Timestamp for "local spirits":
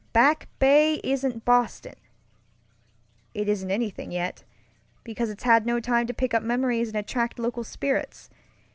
7.37-8.27